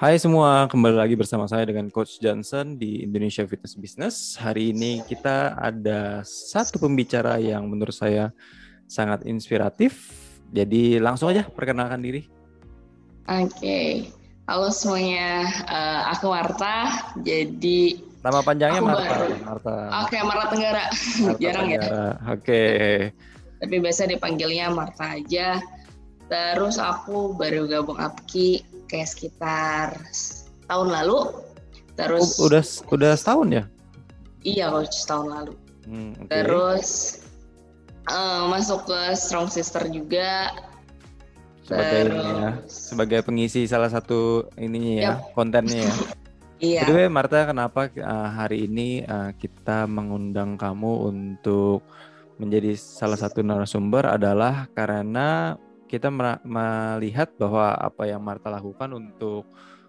[0.00, 4.32] Hai semua, kembali lagi bersama saya dengan Coach Johnson di Indonesia Fitness Business.
[4.32, 8.32] Hari ini kita ada satu pembicara yang menurut saya
[8.88, 10.08] sangat inspiratif.
[10.56, 12.24] Jadi langsung aja perkenalkan diri.
[13.28, 13.88] Oke, okay.
[14.48, 15.44] halo semuanya.
[15.68, 16.76] Uh, aku Marta.
[17.20, 19.04] Jadi nama panjangnya Marta.
[19.04, 19.36] Baru...
[19.44, 19.76] Marta.
[20.00, 20.84] Oke, okay, Marta Tenggara.
[21.20, 21.76] Marta Jarang ya?
[21.76, 21.92] Tenggara.
[21.92, 22.08] ya.
[22.08, 22.40] Oke.
[22.40, 22.96] Okay.
[23.60, 25.60] Tapi biasa dipanggilnya Marta aja.
[26.24, 29.94] Terus aku baru gabung APKI kayak sekitar
[30.66, 31.46] tahun lalu.
[31.94, 33.64] Terus oh, udah udah setahun ya?
[34.42, 35.54] Iya, coach setahun lalu.
[35.86, 36.28] Hmm, okay.
[36.42, 36.90] Terus
[38.10, 40.50] uh, masuk ke Strong Sister juga.
[41.62, 42.18] Sebagai Terus...
[42.18, 45.16] ya, sebagai pengisi salah satu ininya ya, yep.
[45.38, 45.94] kontennya ya.
[46.60, 46.84] Iya.
[46.84, 51.80] Jadi Marta, kenapa uh, hari ini uh, kita mengundang kamu untuk
[52.36, 55.56] menjadi salah satu narasumber adalah karena
[55.90, 56.06] kita
[56.46, 59.42] melihat bahwa apa yang Marta lakukan untuk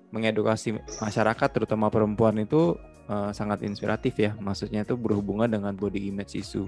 [0.10, 2.74] mengedukasi masyarakat terutama perempuan itu
[3.06, 4.34] uh, sangat inspiratif ya.
[4.42, 6.66] Maksudnya itu berhubungan dengan body image isu.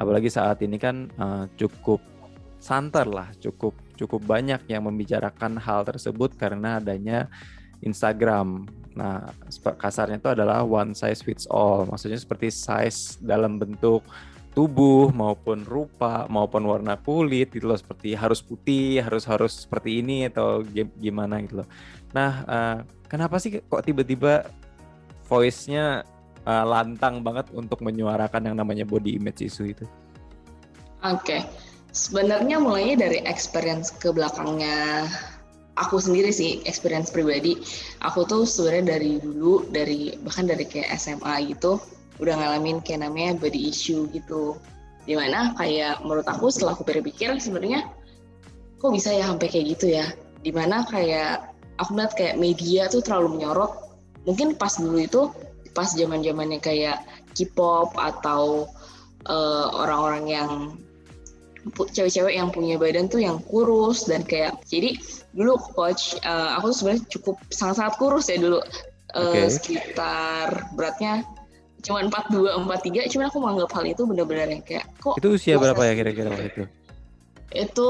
[0.00, 2.00] Apalagi saat ini kan uh, cukup
[2.56, 7.28] santer lah, cukup cukup banyak yang membicarakan hal tersebut karena adanya
[7.84, 8.64] Instagram.
[8.96, 9.28] Nah,
[9.76, 11.84] kasarnya itu adalah one size fits all.
[11.84, 14.00] Maksudnya seperti size dalam bentuk
[14.50, 20.26] tubuh maupun rupa maupun warna kulit gitu loh seperti harus putih harus harus seperti ini
[20.26, 20.66] atau
[20.98, 21.68] gimana gitu loh
[22.10, 24.50] nah uh, kenapa sih kok tiba-tiba
[25.30, 26.02] voice-nya
[26.42, 29.86] uh, lantang banget untuk menyuarakan yang namanya body image isu itu
[31.06, 31.46] oke okay.
[31.94, 35.06] sebenarnya mulainya dari experience ke belakangnya
[35.78, 37.54] aku sendiri sih experience pribadi
[38.02, 41.78] aku tuh sebenarnya dari dulu dari bahkan dari kayak SMA gitu
[42.20, 44.60] udah ngalamin kayak namanya body issue gitu.
[45.08, 47.88] Di mana kayak menurut aku setelah aku pikir-pikir sebenarnya
[48.80, 50.06] kok bisa ya sampai kayak gitu ya?
[50.44, 53.72] Di mana kayak aku melihat kayak media tuh terlalu menyorot.
[54.28, 55.32] Mungkin pas dulu itu
[55.72, 57.00] pas zaman zamannya kayak
[57.32, 58.68] K-pop atau
[59.26, 60.50] uh, orang-orang yang
[61.92, 64.96] cewek-cewek yang punya badan tuh yang kurus dan kayak jadi
[65.36, 68.60] dulu coach uh, aku tuh sebenarnya cukup sangat-sangat kurus ya dulu.
[69.10, 69.50] Uh, okay.
[69.50, 71.26] sekitar beratnya
[71.80, 75.28] cuma empat dua empat tiga cuman aku menganggap hal itu benar-benar yang kayak kok itu
[75.32, 76.62] usia berapa ya kira-kira waktu itu?
[77.50, 77.88] Itu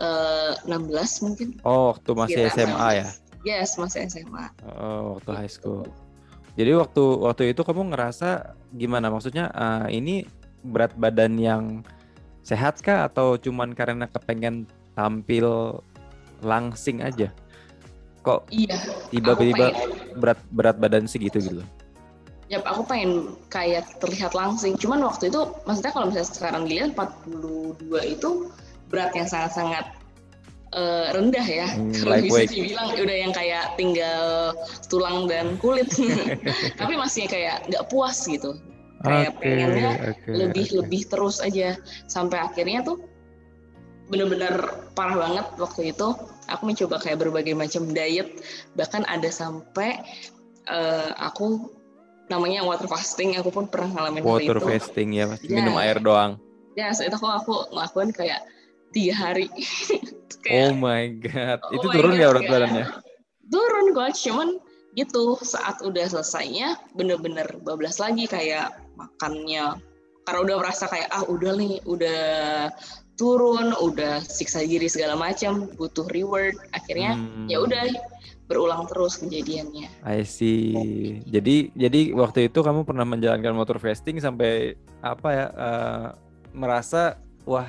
[0.00, 1.58] uh, belas mungkin.
[1.66, 2.98] Oh waktu masih SMA 16.
[2.98, 3.06] ya?
[3.46, 5.86] Yes masih SMA oh waktu high school.
[6.58, 9.14] Jadi waktu waktu itu kamu ngerasa gimana?
[9.14, 10.26] Maksudnya uh, ini
[10.66, 11.86] berat badan yang
[12.42, 13.06] sehat kah?
[13.06, 14.66] Atau cuman karena kepengen
[14.98, 15.78] tampil
[16.42, 17.30] langsing aja?
[18.26, 18.74] Kok iya
[19.14, 19.70] tiba-tiba
[20.18, 21.62] berat berat badan segitu gitu
[22.48, 24.72] Yap, aku pengen kayak terlihat langsing.
[24.80, 28.48] Cuman waktu itu, maksudnya kalau misalnya sekarang dilihat 42 itu
[28.88, 29.84] berat yang sangat-sangat
[30.72, 31.68] uh, rendah ya.
[31.68, 34.56] Hmm, kalau bisa dibilang udah yang kayak tinggal
[34.88, 35.88] tulang dan kulit.
[36.80, 38.56] Tapi masih kayak nggak puas gitu.
[39.04, 41.10] Kayak okay, pengennya okay, lebih-lebih okay.
[41.12, 41.78] terus aja.
[42.10, 42.98] Sampai akhirnya tuh
[44.08, 46.16] bener-bener parah banget waktu itu.
[46.48, 48.40] Aku mencoba kayak berbagai macam diet.
[48.72, 50.00] Bahkan ada sampai
[50.66, 51.76] uh, aku
[52.28, 54.68] namanya water fasting aku pun pernah ngalamin water itu.
[54.68, 55.56] fasting ya pasti yeah.
[55.64, 56.36] minum air doang.
[56.76, 58.40] Ya yes, itu aku aku ngelakuin kayak
[58.94, 59.48] tiga hari.
[60.38, 61.58] Kayak, oh my god.
[61.66, 62.86] Oh itu my turun god, ya berat badannya?
[63.50, 64.48] Turun kok cuman
[64.94, 69.82] gitu saat udah selesainya bener-bener bablas lagi kayak makannya.
[70.22, 72.22] Karena udah merasa kayak ah udah nih udah
[73.18, 76.54] turun udah siksa diri segala macam butuh reward.
[76.70, 77.50] Akhirnya hmm.
[77.50, 77.82] ya udah
[78.48, 79.92] berulang terus kejadiannya.
[80.02, 81.20] I see.
[81.28, 86.06] Jadi jadi waktu itu kamu pernah menjalankan motor fasting sampai apa ya uh,
[86.56, 87.68] merasa wah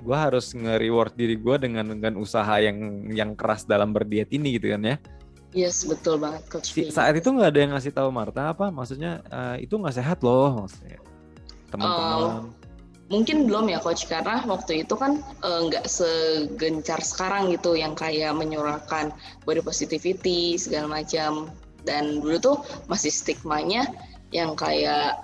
[0.00, 4.72] gue harus nge-reward diri gue dengan dengan usaha yang yang keras dalam berdiet ini gitu
[4.72, 4.96] kan ya?
[5.50, 6.70] Yes betul banget coach.
[6.70, 8.70] Si, saat itu nggak ada yang ngasih tahu Marta apa?
[8.70, 11.02] Maksudnya uh, itu nggak sehat loh maksudnya
[11.74, 12.54] teman-teman.
[12.54, 12.59] Uh,
[13.10, 17.98] mungkin belum ya coach karena waktu itu kan eh, nggak uh, segencar sekarang gitu yang
[17.98, 19.10] kayak menyuarakan
[19.44, 21.50] body positivity segala macam.
[21.80, 23.88] Dan dulu tuh masih stigmanya
[24.30, 25.16] yang kayak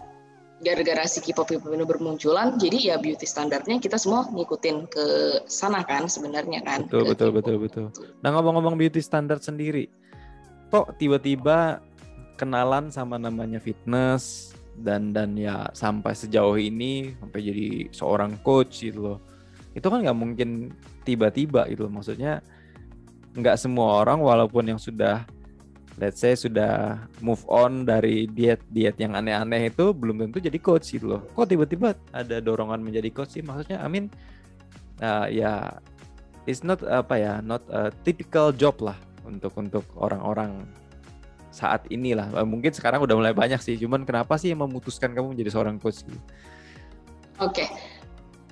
[0.65, 5.07] gara-gara si K-pop ini bermunculan jadi ya beauty standarnya kita semua ngikutin ke
[5.45, 6.89] sana kan sebenarnya kan.
[6.89, 7.87] Betul betul betul betul.
[8.25, 9.93] Nah ngomong-ngomong beauty standard sendiri
[10.73, 11.85] kok tiba-tiba
[12.41, 19.01] kenalan sama namanya fitness dan dan ya sampai sejauh ini sampai jadi seorang coach gitu
[19.15, 19.19] loh.
[19.73, 20.73] Itu kan nggak mungkin
[21.05, 22.01] tiba-tiba gitu loh.
[22.01, 22.41] maksudnya
[23.37, 25.29] nggak semua orang walaupun yang sudah
[26.01, 30.93] let's say sudah move on dari diet diet yang aneh-aneh itu belum tentu jadi coach
[30.97, 31.21] gitu loh.
[31.33, 33.45] Kok tiba-tiba ada dorongan menjadi coach sih?
[33.45, 34.13] Maksudnya I mean
[35.01, 35.81] uh, ya
[36.45, 40.65] it's not apa ya not a typical job lah untuk untuk orang-orang
[41.57, 42.29] saat inilah.
[42.45, 43.81] Mungkin sekarang udah mulai banyak sih.
[43.81, 46.05] Cuman kenapa sih yang memutuskan kamu menjadi seorang coach?
[47.41, 47.65] Oke.
[47.65, 47.69] Okay.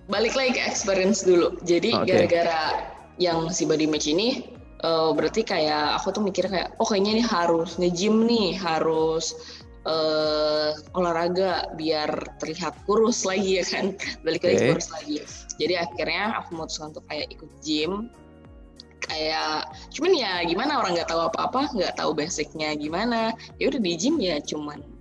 [0.09, 1.61] Balik lagi ke experience dulu.
[1.69, 2.09] Jadi okay.
[2.25, 2.89] gara-gara
[3.21, 4.49] yang si body match ini
[4.81, 9.37] uh, berarti kayak aku tuh mikir kayak oh kayaknya ini harus nge-gym nih, harus
[9.89, 12.11] uh, olahraga biar
[12.41, 14.69] terlihat kurus lagi ya kan balik lagi okay.
[14.75, 15.17] kurus lagi
[15.61, 18.09] jadi akhirnya aku memutuskan untuk kayak ikut gym
[19.05, 23.37] kayak cuman ya gimana orang nggak tahu apa-apa nggak tahu basicnya gimana.
[23.61, 24.95] Ya udah di gym ya cuman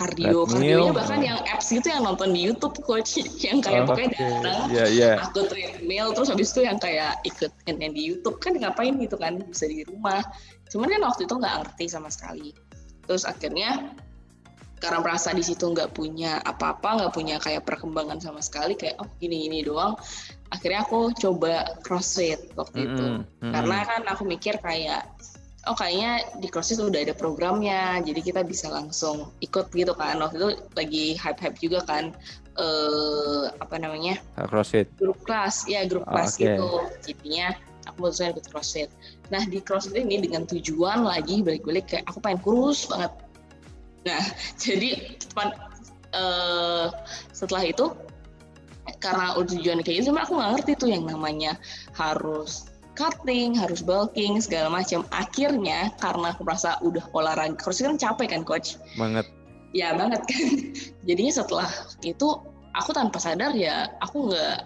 [0.00, 4.08] kardio kardionya bahkan yang apps gitu yang nonton di YouTube coach yang kayak oh, pokoknya
[4.08, 4.24] okay.
[4.24, 5.16] datang yeah, yeah.
[5.20, 9.44] aku treadmill terus habis itu yang kayak ikut yang di YouTube kan ngapain gitu kan
[9.44, 10.24] bisa di rumah.
[10.72, 12.56] Cuman kan waktu itu nggak ngerti sama sekali.
[13.04, 13.92] Terus akhirnya
[14.80, 19.08] karena merasa di situ nggak punya apa-apa nggak punya kayak perkembangan sama sekali kayak oh
[19.20, 19.92] gini gini doang
[20.50, 22.94] akhirnya aku coba crossfit waktu mm -hmm.
[22.94, 23.06] itu
[23.54, 25.06] karena kan aku mikir kayak
[25.68, 30.16] oh kayaknya di crossfit udah ada programnya jadi kita bisa langsung ikut gitu kan.
[30.16, 32.16] Waktu itu lagi hype hype juga kan
[32.56, 34.16] uh, apa namanya?
[34.48, 34.88] Crossfit?
[34.96, 36.56] Grup kelas ya grup oh, kelas okay.
[36.56, 36.68] gitu.
[37.04, 37.48] Jadinya
[37.84, 38.90] aku memutuskan ikut crossfit.
[39.28, 43.12] Nah di crossfit ini dengan tujuan lagi balik-balik kayak aku pengen kurus banget.
[44.08, 44.22] Nah,
[44.62, 45.20] jadi
[46.16, 46.88] uh,
[47.36, 47.92] setelah itu
[49.00, 51.56] karena tujuan kayak gitu, aku nggak ngerti tuh yang namanya
[51.96, 55.02] harus cutting, harus bulking segala macam.
[55.10, 58.76] Akhirnya karena aku merasa udah olahraga, terus kan capek kan coach.
[59.00, 59.24] Banget.
[59.72, 60.44] Ya banget kan.
[61.08, 61.70] Jadinya setelah
[62.04, 62.28] itu
[62.76, 64.56] aku tanpa sadar ya aku nggak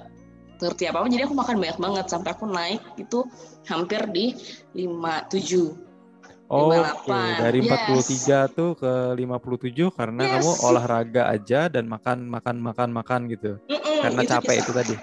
[0.64, 3.26] ngerti apa apa jadi aku makan banyak banget sampai aku naik itu
[3.68, 4.32] hampir di
[4.72, 5.83] 57
[6.52, 7.40] Oh, okay.
[7.40, 8.04] dari yes.
[8.52, 10.32] 43 tuh ke 57 karena yes.
[10.36, 13.56] kamu olahraga aja dan makan makan makan makan gitu.
[13.64, 14.94] Mm -mm, karena itu capek itu tadi.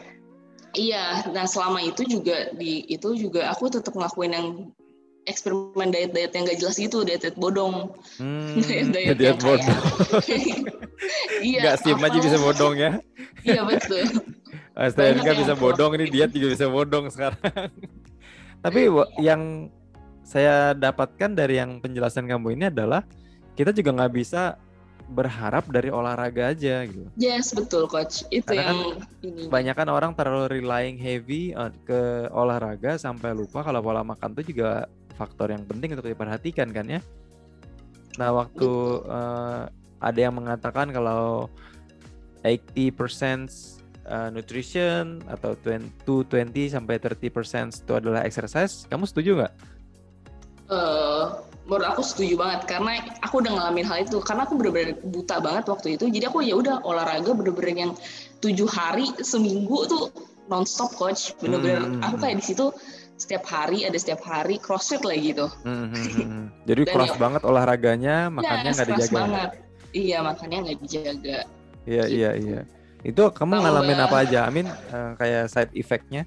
[0.71, 4.47] Iya, nah selama itu juga di itu juga aku tetap ngelakuin yang
[5.27, 7.91] eksperimen diet diet yang gak jelas gitu, diet diet bodong.
[8.21, 9.81] Hmm, diet diet, bodong.
[11.43, 11.73] iya.
[11.73, 12.91] Gak sim aja bisa bodong ya?
[13.43, 14.05] iya betul.
[14.71, 17.67] Astaga, nggak bisa bodong ini diet juga bisa bodong sekarang.
[18.63, 18.87] Tapi
[19.19, 19.67] yang
[20.21, 23.03] saya dapatkan dari yang penjelasan kamu ini adalah
[23.57, 24.55] kita juga nggak bisa
[25.11, 27.03] berharap dari olahraga aja gitu.
[27.19, 28.23] Yes, betul coach.
[28.31, 29.41] Itu Karena yang kan ini.
[29.51, 34.55] Banyak kan orang terlalu relying heavy uh, ke olahraga sampai lupa kalau pola makan itu
[34.55, 34.87] juga
[35.19, 37.01] faktor yang penting untuk diperhatikan kan ya.
[38.15, 38.71] Nah, waktu
[39.07, 39.67] uh,
[39.99, 41.51] ada yang mengatakan kalau
[42.41, 43.51] 80%
[44.07, 49.53] uh, nutrition atau 20 20 sampai 30% itu adalah exercise, kamu setuju nggak?
[50.71, 54.17] Uh, menurut aku setuju banget karena aku udah ngalamin hal itu.
[54.23, 57.91] Karena aku bener-bener buta banget waktu itu jadi aku ya udah olahraga bener-bener yang
[58.41, 60.09] tujuh hari seminggu tuh
[60.49, 61.35] nonstop coach.
[61.43, 62.01] Bener-bener hmm.
[62.01, 62.73] aku kayak di situ
[63.21, 65.45] setiap hari ada setiap hari crossfit lagi gitu.
[65.61, 66.45] Hmm, hmm, hmm.
[66.69, 69.49] jadi cross ya, banget olahraganya makannya nggak ya, dijaga banget.
[69.91, 71.39] Iya makannya nggak dijaga.
[71.85, 72.17] Iya gitu.
[72.17, 72.61] iya iya.
[73.01, 74.65] Itu kamu tambah, ngalamin apa aja Amin?
[74.89, 76.25] Uh, kayak side effectnya?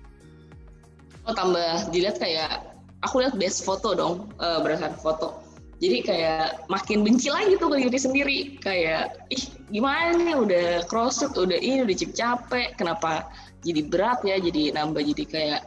[1.27, 1.91] Oh tambah.
[1.91, 2.74] Dilihat kayak
[3.05, 5.45] aku lihat best foto dong uh, berdasarkan foto.
[5.83, 8.39] Jadi kayak makin benci lagi tuh ke diri sendiri.
[8.63, 10.37] Kayak ih gimana nih?
[10.39, 12.79] Udah crossfit udah ini udah capek.
[12.81, 13.29] Kenapa
[13.67, 14.41] jadi berat ya?
[14.41, 15.61] Jadi nambah jadi kayak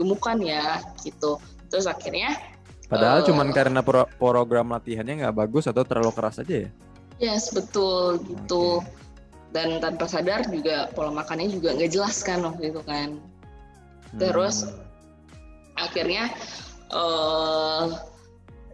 [0.00, 1.38] gemukan ya gitu.
[1.70, 2.34] Terus akhirnya
[2.90, 6.70] padahal uh, cuman karena pro program latihannya nggak bagus atau terlalu keras aja ya?
[7.20, 8.80] Yes betul gitu.
[8.80, 8.98] Okay.
[9.50, 13.18] dan tanpa sadar juga pola makannya juga nggak jelas kan waktu itu kan.
[14.14, 14.74] Terus hmm.
[15.74, 16.30] akhirnya
[16.94, 17.94] uh,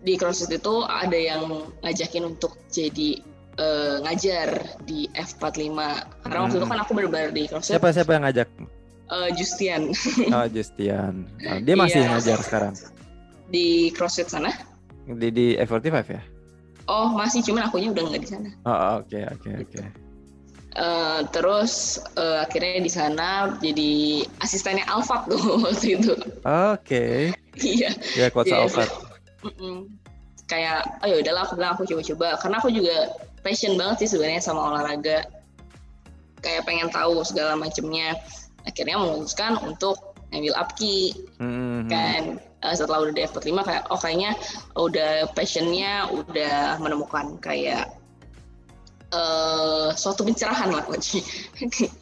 [0.04, 3.20] di CrossFit itu ada yang ngajakin untuk jadi
[3.58, 5.78] uh, ngajar di F45
[6.25, 6.44] karena hmm.
[6.46, 8.49] waktu itu kan aku benar-benar di CrossFit siapa siapa yang ngajak
[9.11, 9.90] uh, Justian
[10.37, 12.11] oh Justian oh, dia masih iya.
[12.14, 12.75] ngajar sekarang
[13.50, 14.52] di CrossFit sana
[15.06, 16.23] di di F45 ya
[16.87, 20.06] oh masih cuman akunya udah nggak di sana oh oke oke oke
[20.76, 26.12] Uh, terus uh, akhirnya di sana jadi asistennya Alfat tuh waktu itu.
[26.12, 26.44] Oke.
[26.44, 27.20] Okay.
[27.61, 27.91] Iya.
[28.17, 28.65] Ya coach yeah.
[28.65, 28.89] Alfat.
[30.47, 32.97] Kayak oh ya udahlah aku bilang aku coba-coba karena aku juga
[33.43, 35.27] passion banget sih sebenarnya sama olahraga.
[36.45, 38.15] Kayak pengen tahu segala macamnya.
[38.67, 41.15] Akhirnya memutuskan untuk ngambil upki.
[41.39, 41.89] Mm-hmm.
[41.91, 42.23] Kan
[42.67, 44.31] uh, setelah udah di F45 kayak oh kayaknya
[44.75, 47.95] udah passionnya udah menemukan kayak
[49.15, 51.23] uh, suatu pencerahan lah coach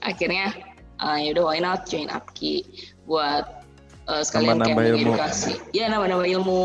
[0.00, 0.54] akhirnya
[1.00, 2.64] uh, ya udah why not join Apki
[3.04, 3.63] buat
[4.08, 5.12] uh, sekalian nambah, -nambah ilmu.
[5.14, 6.62] edukasi ya nambah-nambah ilmu.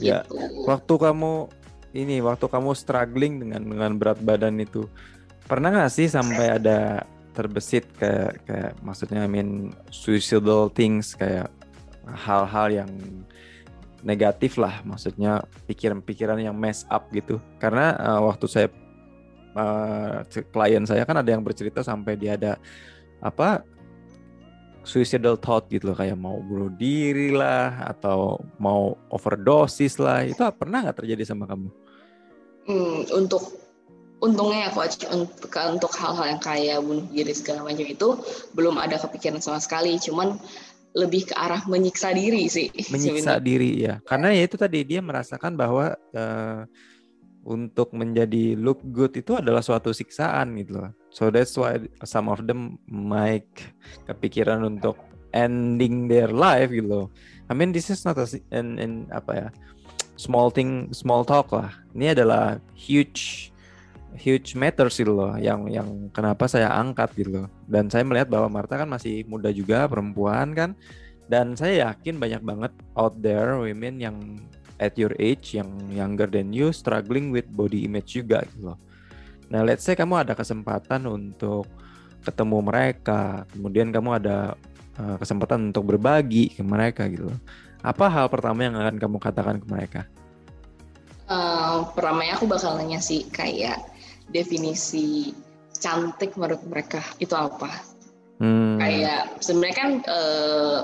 [0.00, 0.66] Ya gitu.
[0.66, 1.32] waktu kamu
[1.92, 4.88] ini waktu kamu struggling dengan dengan berat badan itu
[5.44, 7.04] pernah nggak sih sampai ada
[7.36, 11.48] terbesit kayak kayak maksudnya I mean suicidal things kayak
[12.08, 12.90] hal-hal yang
[14.02, 17.38] negatif lah maksudnya pikiran-pikiran yang mess up gitu.
[17.62, 18.68] Karena uh, waktu saya
[19.54, 22.58] uh, klien saya kan ada yang bercerita sampai dia ada
[23.22, 23.62] apa
[24.82, 30.82] suicidal thought gitu loh kayak mau bunuh diri lah atau mau overdosis lah itu pernah
[30.86, 31.70] nggak terjadi sama kamu?
[32.66, 33.62] Hmm, untuk
[34.22, 38.08] untungnya ya coach untuk untuk hal-hal yang kayak bunuh diri segala macam itu
[38.54, 40.38] belum ada kepikiran sama sekali cuman
[40.94, 43.42] lebih ke arah menyiksa diri sih menyiksa sebenernya.
[43.42, 46.62] diri ya karena ya itu tadi dia merasakan bahwa uh,
[47.42, 50.90] untuk menjadi look good itu adalah suatu siksaan gitu loh.
[51.10, 53.46] So that's why some of them might
[54.06, 54.98] kepikiran untuk
[55.34, 57.06] ending their life gitu loh.
[57.50, 59.48] I mean this is not a in, in apa ya
[60.14, 61.74] small thing small talk lah.
[61.92, 63.50] Ini adalah huge
[64.14, 67.48] huge matter sih loh yang yang kenapa saya angkat gitu loh.
[67.66, 70.70] Dan saya melihat bahwa Marta kan masih muda juga perempuan kan.
[71.26, 74.16] Dan saya yakin banyak banget out there women yang
[74.82, 78.78] at your age yang younger than you struggling with body image juga gitu loh.
[79.46, 81.70] Nah, let's say kamu ada kesempatan untuk
[82.26, 84.58] ketemu mereka, kemudian kamu ada
[84.98, 87.38] uh, kesempatan untuk berbagi ke mereka gitu loh.
[87.82, 90.00] Apa hal pertama yang akan kamu katakan ke mereka?
[91.26, 93.78] Uh, pertamanya aku bakal nanya sih kayak
[94.30, 95.34] definisi
[95.78, 97.70] cantik menurut mereka itu apa?
[98.38, 98.78] Hmm.
[98.78, 100.78] Kayak sebenarnya kan uh,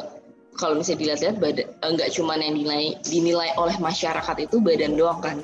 [0.58, 5.38] kalau misalnya dilihat-lihat eh, cuma yang dinilai dinilai oleh masyarakat itu badan doang kan.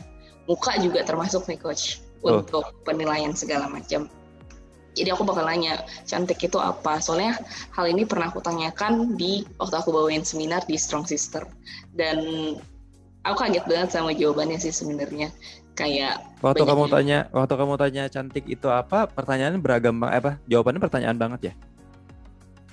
[0.44, 2.42] Muka juga termasuk nih coach oh.
[2.42, 4.10] untuk penilaian segala macam.
[4.94, 7.02] Jadi aku bakal nanya, cantik itu apa?
[7.02, 7.34] Soalnya
[7.74, 11.42] hal ini pernah aku tanyakan di waktu aku bawain seminar di Strong Sister.
[11.90, 12.22] Dan
[13.26, 15.32] aku kaget banget sama jawabannya sih sebenarnya
[15.74, 21.18] kayak waktu kamu tanya waktu kamu tanya cantik itu apa pertanyaannya beragam apa jawabannya pertanyaan
[21.18, 21.54] banget ya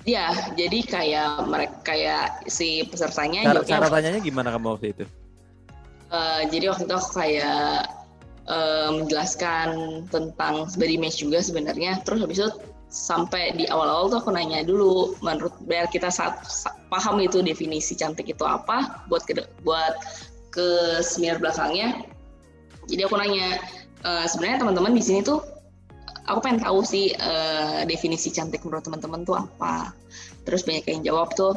[0.02, 5.04] Iya, jadi kayak mereka kayak si pesertanya cara, cara tanyanya gimana kamu waktu itu?
[6.10, 7.86] Uh, jadi waktu itu aku kayak
[8.50, 12.02] uh, menjelaskan tentang body image juga sebenarnya.
[12.02, 12.50] Terus habis itu
[12.92, 16.44] sampai di awal-awal tuh aku nanya dulu menurut biar kita saat,
[16.92, 19.96] paham itu definisi cantik itu apa buat ke buat
[20.52, 22.04] ke seminar belakangnya
[22.92, 23.56] jadi aku nanya
[24.04, 25.40] uh, sebenarnya teman-teman di sini tuh
[26.32, 29.92] aku pengen tahu sih uh, definisi cantik menurut teman-teman tuh apa.
[30.48, 31.54] Terus banyak yang jawab tuh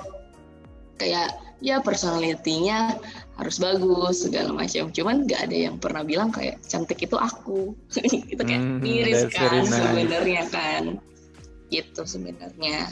[0.95, 2.99] kayak ya personalitinya
[3.39, 4.91] harus bagus segala macam.
[4.91, 7.73] Cuman nggak ada yang pernah bilang kayak cantik itu aku.
[8.31, 9.71] Itu kayak hmm, miris kan nice.
[9.71, 10.83] sebenarnya kan.
[11.71, 12.91] Gitu sebenarnya.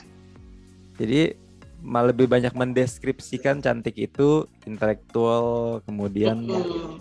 [0.98, 1.43] Jadi
[1.84, 6.48] malah lebih banyak mendeskripsikan cantik itu intelektual kemudian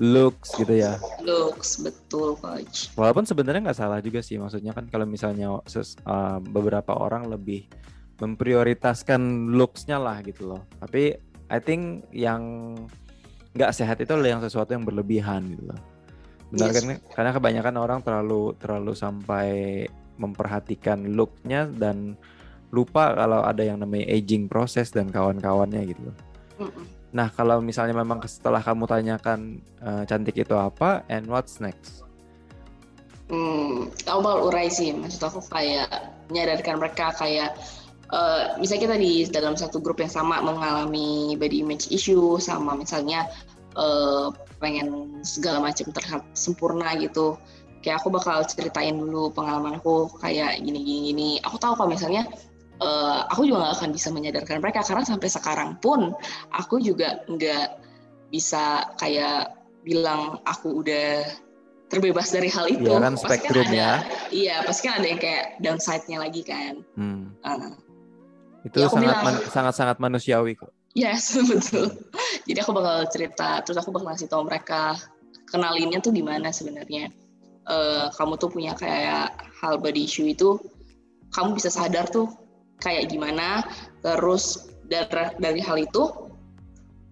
[0.03, 0.99] looks gitu ya.
[1.23, 2.91] Looks betul coach.
[2.99, 7.71] Walaupun sebenarnya nggak salah juga sih maksudnya kan kalau misalnya uh, beberapa orang lebih
[8.19, 10.67] memprioritaskan looksnya lah gitu loh.
[10.83, 11.15] Tapi
[11.47, 12.75] I think yang
[13.55, 15.81] nggak sehat itu adalah yang sesuatu yang berlebihan gitu loh.
[16.51, 16.75] Benar yes.
[16.75, 16.85] kan
[17.15, 19.49] karena kebanyakan orang terlalu terlalu sampai
[20.19, 22.19] memperhatikan looknya dan
[22.73, 26.11] lupa kalau ada yang namanya aging proses dan kawan-kawannya gitu
[26.59, 26.93] Mm-mm.
[27.13, 32.03] Nah kalau misalnya memang setelah kamu tanyakan uh, cantik itu apa and what's next?
[33.29, 35.89] Hmm, aku bakal urai sih, maksud aku kayak
[36.29, 37.57] menyadarkan mereka kayak
[38.13, 43.29] uh, misalnya kita di dalam satu grup yang sama mengalami body image issue sama misalnya
[43.77, 47.41] uh, pengen segala macam terlihat sempurna gitu
[47.81, 52.29] kayak aku bakal ceritain dulu pengalamanku kayak gini gini gini aku tahu kalau misalnya
[52.83, 56.13] uh, aku juga nggak akan bisa menyadarkan mereka karena sampai sekarang pun
[56.51, 57.79] aku juga nggak
[58.35, 59.55] bisa kayak
[59.87, 61.27] bilang aku udah
[61.93, 62.89] terbebas dari hal itu.
[62.89, 63.93] Iya kan spektrum kan ada, ya.
[64.33, 66.81] Iya, pasti kan ada yang kayak downside-nya lagi kan.
[66.97, 67.37] Hmm.
[67.45, 67.77] Uh,
[68.65, 70.73] itu ya sangat bilang, man, sangat sangat manusiawi kok.
[70.97, 71.93] Yes, betul.
[72.49, 74.97] Jadi aku bakal cerita, terus aku bakal ngasih tahu mereka
[75.53, 77.13] kenalinnya tuh gimana sebenarnya.
[77.69, 79.29] Uh, kamu tuh punya kayak
[79.61, 80.57] hal body issue itu,
[81.37, 82.42] kamu bisa sadar tuh
[82.83, 83.63] kayak gimana
[84.03, 85.07] terus dari,
[85.39, 86.33] dari hal itu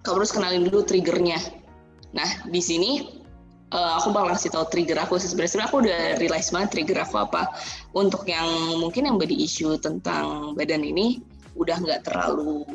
[0.02, 1.38] kamu harus kenalin dulu triggernya.
[2.16, 3.20] Nah di sini
[3.70, 7.54] uh, aku bakal kasih tahu trigger aku sebenarnya aku udah realize banget trigger aku apa.
[7.94, 8.48] Untuk yang
[8.82, 11.22] mungkin yang body issue tentang badan ini
[11.54, 12.66] udah nggak terlalu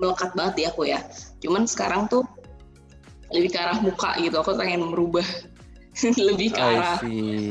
[0.00, 1.00] melekat banget di aku ya.
[1.40, 2.24] Cuman sekarang tuh
[3.30, 4.36] lebih ke arah muka gitu.
[4.40, 5.24] Aku pengen merubah.
[6.28, 7.00] Lebih ke arah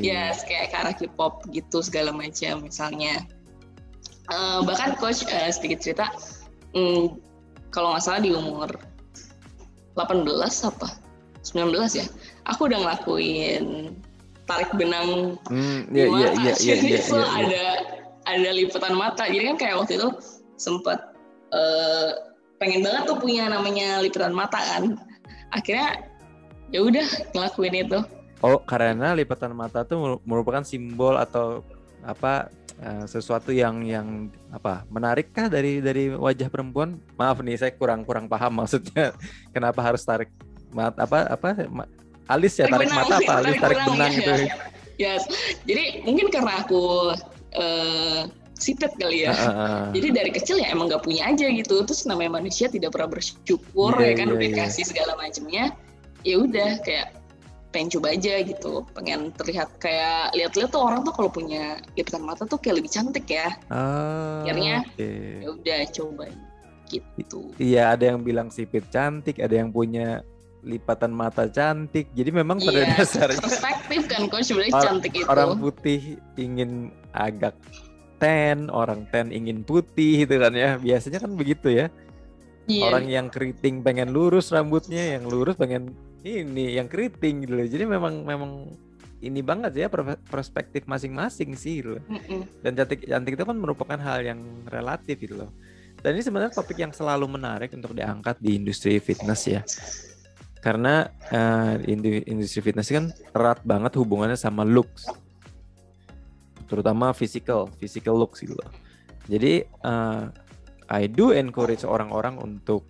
[0.05, 3.25] ya yes, kayak ke arah K-pop gitu segala macam misalnya
[4.31, 6.05] uh, bahkan coach uh, sedikit cerita
[6.73, 7.17] um,
[7.69, 8.69] kalau nggak salah di umur
[9.95, 10.27] 18
[10.69, 10.87] apa?
[11.45, 12.05] 19 ya.
[12.51, 13.95] Aku udah ngelakuin
[14.45, 17.29] tarik benang hmm, yeah, yeah, yeah, yeah, yeah, yeah, yeah.
[17.41, 17.63] ada
[18.29, 19.25] ada lipatan mata.
[19.25, 20.09] Jadi kan kayak waktu itu
[20.57, 21.15] sempat
[21.53, 24.99] uh, pengen banget tuh punya namanya lipatan mata kan.
[25.53, 26.05] Akhirnya
[26.69, 27.99] ya udah ngelakuin itu.
[28.43, 31.65] Oh karena lipatan mata tuh merupakan simbol atau
[32.05, 38.03] apa uh, sesuatu yang yang apa menarikkah dari dari wajah perempuan maaf nih saya kurang
[38.03, 39.15] kurang paham maksudnya
[39.55, 40.31] kenapa harus tarik
[40.71, 41.49] mata apa apa
[42.27, 44.45] alis ya tarik, tarik mata apa alis tarik benang ya, gitu ya.
[44.99, 45.23] yes
[45.63, 47.15] jadi mungkin karena aku
[47.55, 49.35] uh, sipet kali ya.
[49.35, 51.83] Uh, uh, Jadi dari kecil ya emang gak punya aja gitu.
[51.83, 54.55] Terus namanya manusia tidak pernah bersyukur yeah, ya kan yeah, udah yeah.
[54.55, 55.65] dikasih segala macamnya.
[56.25, 57.07] Ya udah kayak
[57.75, 58.87] pengen coba aja gitu.
[58.95, 63.27] Pengen terlihat kayak lihat-lihat tuh orang tuh kalau punya lipatan mata tuh kayak lebih cantik
[63.27, 63.51] ya.
[63.67, 65.43] Uh, Akhirnya okay.
[65.43, 66.23] ya udah coba
[66.87, 67.51] gitu.
[67.59, 70.23] Iya, ada yang bilang sipit cantik, ada yang punya
[70.63, 72.07] lipatan mata cantik.
[72.15, 75.27] Jadi memang pada iya, dasarnya perspektif kan kok sebenarnya cantik itu.
[75.27, 77.53] Orang putih ingin agak
[78.17, 80.79] ten, orang ten ingin putih gitu kan ya.
[80.79, 81.87] Biasanya kan begitu ya.
[82.65, 82.89] Iya.
[82.89, 85.93] Orang yang keriting pengen lurus rambutnya, yang lurus pengen
[86.25, 87.67] ini yang keriting gitu loh.
[87.69, 88.51] Jadi memang memang
[89.21, 89.87] ini banget ya
[90.29, 92.03] perspektif masing-masing sih gitu loh.
[92.65, 95.51] Dan cantik cantik itu kan merupakan hal yang relatif gitu loh.
[96.01, 99.61] Dan ini sebenarnya topik yang selalu menarik untuk diangkat di industri fitness ya
[100.65, 101.77] karena uh,
[102.25, 105.05] industri fitness kan erat banget hubungannya sama looks
[106.65, 108.73] terutama physical physical looks gitu loh
[109.29, 110.33] jadi uh,
[110.89, 112.81] I do encourage orang-orang untuk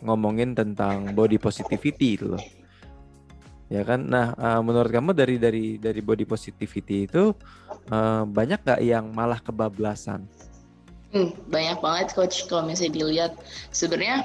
[0.00, 2.40] ngomongin tentang body positivity itu loh
[3.68, 7.36] ya kan nah uh, menurut kamu dari dari dari body positivity itu
[7.92, 10.24] uh, banyak gak yang malah kebablasan
[11.12, 13.32] hmm, banyak banget coach kalau misalnya dilihat
[13.72, 14.24] sebenarnya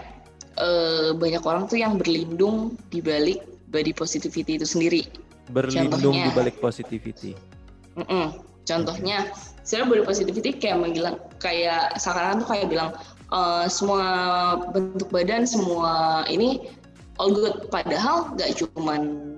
[0.58, 3.42] uh, banyak orang tuh yang berlindung di balik
[3.74, 5.02] body positivity itu sendiri.
[5.50, 7.34] Berlindung Contohnya, di balik positivity.
[7.98, 8.26] Mm -mm.
[8.64, 9.28] Contohnya,
[9.66, 12.90] sebenarnya body positivity kayak menghilang kayak sekarang tuh kayak bilang
[13.34, 14.06] uh, semua
[14.72, 16.72] bentuk badan semua ini
[17.18, 17.70] all good.
[17.70, 19.36] Padahal nggak cuman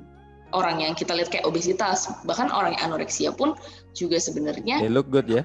[0.55, 3.57] orang yang kita lihat kayak obesitas, bahkan orang yang anoreksia pun
[3.97, 4.79] juga sebenarnya.
[4.83, 5.43] They look good ya.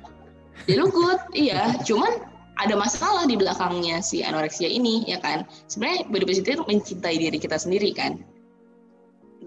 [0.69, 1.75] They look good, iya.
[1.83, 7.17] Cuman ada masalah di belakangnya si anoreksia ini ya kan sebenarnya body positivity itu mencintai
[7.17, 8.21] diri kita sendiri kan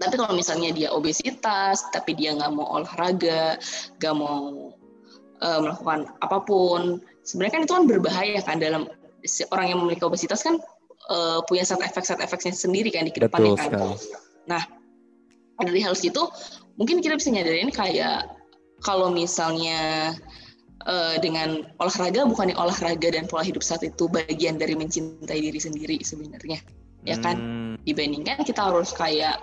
[0.02, 3.54] tapi kalau misalnya dia obesitas tapi dia nggak mau olahraga
[4.02, 4.74] nggak mau
[5.38, 8.90] uh, melakukan apa pun sebenarnya kan itu kan berbahaya kan dalam
[9.54, 10.58] orang yang memiliki obesitas kan
[11.10, 13.94] uh, punya set efek set efeknya sendiri kan di ke depannya kan sekali.
[14.48, 14.62] nah
[15.60, 16.22] dari hal itu
[16.76, 18.26] mungkin kita bisa nyadarin kayak
[18.82, 20.12] kalau misalnya
[20.84, 25.96] uh, dengan olahraga bukannya olahraga dan pola hidup saat itu bagian dari mencintai diri sendiri
[26.02, 26.60] sebenarnya
[27.04, 27.74] ya kan hmm.
[27.84, 29.36] dibandingkan kita harus kayak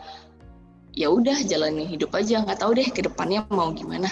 [0.98, 4.12] ya udah jalanin hidup aja nggak tahu deh ke depannya mau gimana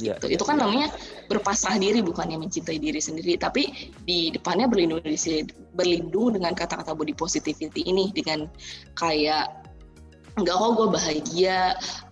[0.00, 0.26] ya, gitu.
[0.28, 0.66] Ya, itu kan ya.
[0.66, 0.88] namanya
[1.28, 7.16] berpasrah diri bukannya mencintai diri sendiri tapi di depannya berlindung diri berlindung dengan kata-kata body
[7.16, 8.48] positivity ini dengan
[8.96, 9.52] kayak
[10.36, 11.58] enggak kok gue bahagia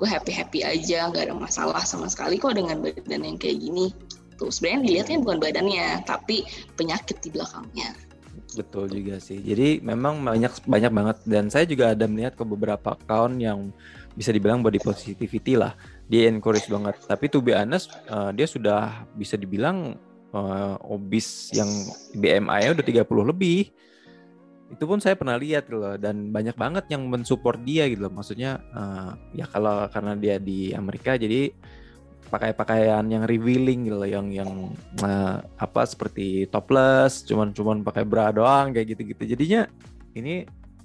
[0.01, 3.93] gue happy happy aja nggak ada masalah sama sekali kok dengan badan yang kayak gini
[4.35, 4.51] gitu.
[4.51, 6.37] Sebenarnya dilihatnya bukan badannya, tapi
[6.75, 7.95] penyakit di belakangnya.
[8.55, 9.39] Betul juga sih.
[9.39, 13.71] Jadi memang banyak banyak banget dan saya juga ada melihat ke beberapa account yang
[14.15, 15.75] bisa dibilang body positivity lah.
[16.09, 17.01] Dia encourage banget.
[17.09, 19.97] Tapi to be honest, uh, dia sudah bisa dibilang
[20.35, 21.69] uh, obes yang
[22.19, 23.73] BMI-nya udah 30 lebih.
[24.69, 28.13] Itu pun saya pernah lihat gitu loh dan banyak banget yang mensupport dia gitu loh.
[28.13, 31.55] Maksudnya uh, ya kalau karena dia di Amerika jadi
[32.29, 38.03] pakai pakaian yang revealing gitu loh, yang yang uh, apa seperti topless, cuman cuman pakai
[38.03, 39.37] bra doang kayak gitu-gitu.
[39.37, 39.69] Jadinya
[40.19, 40.43] ini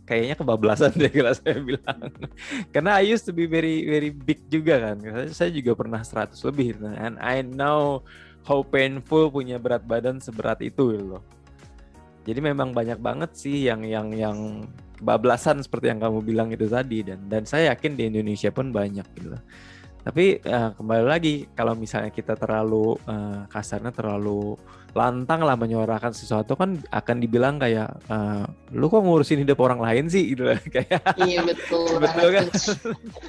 [0.09, 1.99] kayaknya kebablasan deh kalau saya bilang.
[2.73, 4.97] Karena I used to be very very big juga kan.
[5.29, 8.01] Saya juga pernah 100 lebih and I know
[8.49, 11.23] how painful punya berat badan seberat itu gitu loh.
[12.25, 14.65] Jadi memang banyak banget sih yang yang yang
[14.97, 19.05] kebablasan seperti yang kamu bilang itu tadi dan dan saya yakin di Indonesia pun banyak
[19.13, 19.43] gitu loh.
[20.09, 24.57] Tapi uh, kembali lagi kalau misalnya kita terlalu uh, kasarnya terlalu
[24.97, 28.41] lantang lah menyuarakan sesuatu kan akan dibilang kayak uh,
[28.73, 31.93] lu kok ngurusin hidup orang lain sih gitu kayak Iya betul.
[32.01, 32.45] betul kan?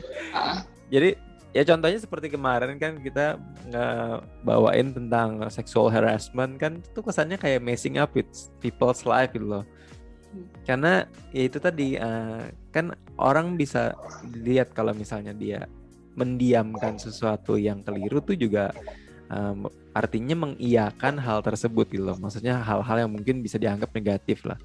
[0.96, 1.20] Jadi
[1.52, 3.36] ya contohnya seperti kemarin kan kita
[4.40, 8.30] bawain tentang sexual harassment kan itu kesannya kayak messing up with
[8.64, 9.64] people's life gitu loh
[10.62, 13.98] karena ya itu tadi uh, kan orang bisa
[14.30, 15.66] lihat kalau misalnya dia
[16.18, 18.74] mendiamkan sesuatu yang keliru tuh juga
[19.30, 22.18] um, artinya mengiyakan hal tersebut gitu loh.
[22.18, 24.58] Maksudnya hal-hal yang mungkin bisa dianggap negatif lah.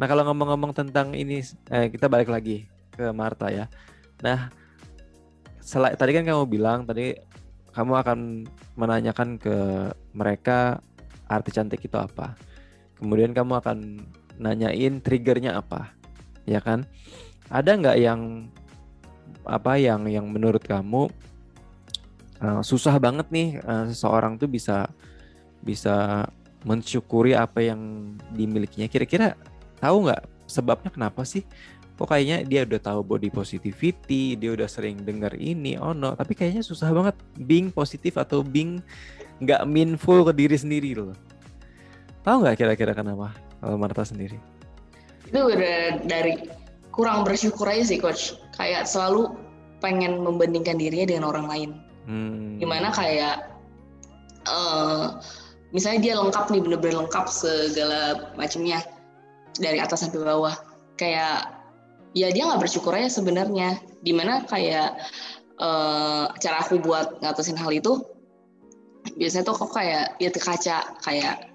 [0.00, 3.68] Nah kalau ngomong-ngomong tentang ini, eh, kita balik lagi ke Marta ya.
[4.24, 4.48] Nah,
[5.60, 7.16] sel- tadi kan kamu bilang tadi
[7.70, 8.18] kamu akan
[8.76, 9.56] menanyakan ke
[10.16, 10.80] mereka
[11.28, 12.34] arti cantik itu apa.
[12.96, 13.78] Kemudian kamu akan
[14.40, 15.92] nanyain triggernya apa,
[16.48, 16.84] ya kan?
[17.50, 18.46] ada nggak yang
[19.46, 21.08] apa yang yang menurut kamu
[22.40, 24.88] uh, susah banget nih uh, seseorang tuh bisa
[25.60, 26.26] bisa
[26.64, 28.88] mensyukuri apa yang dimilikinya.
[28.88, 29.36] Kira-kira
[29.80, 31.44] tahu nggak sebabnya kenapa sih?
[31.96, 36.32] Kok kayaknya dia udah tahu body positivity, dia udah sering denger ini, oh no, tapi
[36.32, 38.80] kayaknya susah banget being positif atau being
[39.40, 41.12] nggak meanful ke diri sendiri loh.
[42.24, 44.40] Tahu nggak kira-kira kenapa kalau Marta sendiri?
[45.28, 46.40] Itu udah dari
[46.90, 48.36] kurang bersyukur aja sih coach.
[48.54, 49.34] Kayak selalu
[49.80, 51.70] pengen membandingkan dirinya dengan orang lain.
[52.04, 52.60] Hmm.
[52.60, 53.50] Di mana kayak
[54.46, 55.20] uh,
[55.70, 58.82] misalnya dia lengkap nih bener-bener lengkap segala macamnya
[59.58, 60.54] dari atas sampai bawah
[60.98, 61.50] kayak
[62.14, 64.98] ya dia nggak bersyukur aja sebenarnya di mana kayak
[65.62, 68.02] uh, cara aku buat ngatasin hal itu
[69.16, 71.49] biasanya tuh kok kayak lihat ke kaca kayak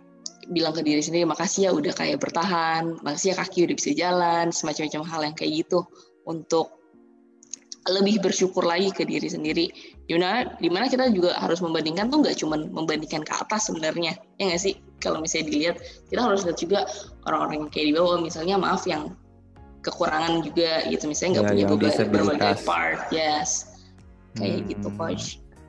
[0.52, 4.46] bilang ke diri sendiri makasih ya udah kayak bertahan makasih ya kaki udah bisa jalan
[4.54, 5.80] semacam-macam hal yang kayak gitu
[6.26, 6.76] untuk
[7.86, 9.70] lebih bersyukur lagi ke diri sendiri.
[10.10, 14.18] Di mana di mana kita juga harus membandingkan tuh nggak cuma membandingkan ke atas sebenarnya
[14.42, 14.74] ya nggak sih?
[14.98, 15.78] Kalau misalnya dilihat
[16.10, 16.80] kita harus lihat juga
[17.30, 19.14] orang-orang yang kayak di bawah misalnya maaf yang
[19.86, 23.70] kekurangan juga gitu misalnya nggak ya, punya berbagai, berbagai part yes.
[24.34, 24.70] Kayak gitu, hmm.
[24.74, 25.26] gitu coach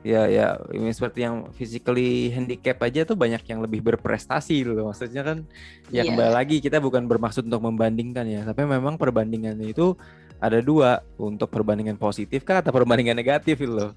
[0.07, 5.19] ya ya ini seperti yang physically handicap aja tuh banyak yang lebih berprestasi loh maksudnya
[5.27, 5.43] kan
[5.91, 6.03] ya yeah.
[6.07, 9.99] kembali lagi kita bukan bermaksud untuk membandingkan ya tapi memang perbandingannya itu
[10.37, 13.91] ada dua untuk perbandingan positif kah atau perbandingan negatif itu loh.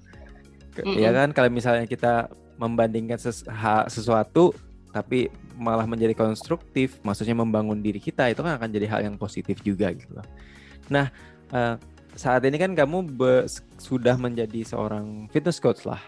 [0.77, 0.97] Mm -hmm.
[0.97, 3.45] Ya kan kalau misalnya kita membandingkan ses
[3.89, 4.53] sesuatu
[4.91, 9.63] tapi malah menjadi konstruktif, maksudnya membangun diri kita itu kan akan jadi hal yang positif
[9.63, 10.27] juga gitu loh.
[10.91, 11.07] Nah,
[11.55, 11.79] uh,
[12.15, 13.07] saat ini kan kamu
[13.79, 16.01] sudah menjadi seorang fitness coach lah.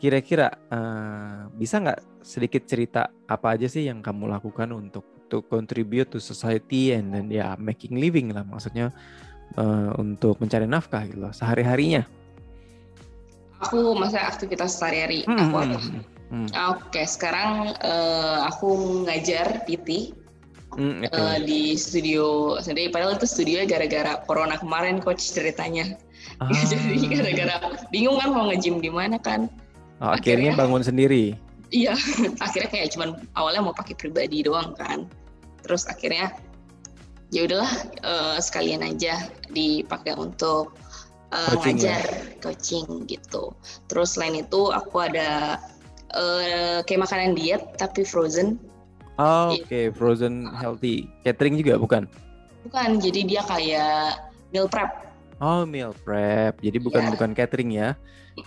[0.00, 6.10] Kira-kira uh, bisa nggak sedikit cerita apa aja sih yang kamu lakukan untuk to contribute
[6.10, 8.90] to society and then ya yeah, making living lah maksudnya
[9.54, 12.02] uh, untuk mencari nafkah gitu loh sehari-harinya?
[13.60, 15.78] Aku masa aktivitas sehari-hari hmm, aku apa?
[15.78, 16.48] Hmm, hmm.
[16.48, 18.68] Oke, okay, sekarang uh, aku
[19.04, 20.16] ngajar PT
[20.76, 21.16] hmm, okay.
[21.16, 22.92] uh, eh, di studio sendiri.
[22.92, 25.96] Padahal itu studio gara-gara corona kemarin coach ceritanya.
[26.38, 26.50] Ah.
[26.70, 27.56] Jadi gara-gara
[27.90, 29.50] bingung kan mau nge-gym di mana kan.
[30.00, 31.24] Oh, akhirnya, akhirnya bangun sendiri.
[31.70, 31.94] Iya,
[32.44, 35.06] akhirnya kayak cuman awalnya mau pakai pribadi doang kan.
[35.62, 36.34] Terus akhirnya
[37.30, 40.74] ya udahlah uh, sekalian aja dipakai untuk
[41.30, 41.98] uh, coaching ya?
[41.98, 42.20] ngajar ya?
[42.42, 43.54] coaching gitu.
[43.86, 45.58] Terus selain itu aku ada
[46.14, 48.58] uh, kayak makanan diet tapi frozen.
[49.20, 49.84] Oh, Oke, okay.
[49.92, 51.12] frozen healthy.
[51.28, 52.08] Catering juga bukan?
[52.64, 54.88] Bukan, jadi dia kayak meal prep.
[55.44, 56.56] Oh, meal prep.
[56.64, 57.12] Jadi bukan yeah.
[57.12, 57.88] bukan catering ya.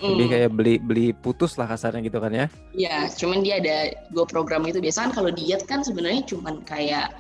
[0.02, 0.18] Mm.
[0.18, 2.46] Jadi kayak beli beli putus lah kasarnya gitu kan ya?
[2.74, 3.78] Iya, cuman dia ada
[4.10, 4.82] dua program itu.
[4.82, 7.14] Biasanya kan kalau diet kan sebenarnya cuman kayak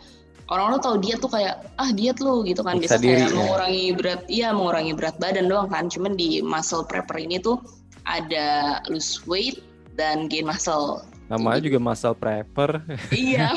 [0.49, 3.33] orang-orang tahu diet tuh kayak ah diet lu gitu kan bisa kayak ya.
[3.33, 7.63] mengurangi berat iya mengurangi berat badan doang kan cuman di muscle prepper ini tuh
[8.03, 9.63] ada lose weight
[9.95, 12.83] dan gain muscle namanya juga muscle prepper.
[13.09, 13.55] Iya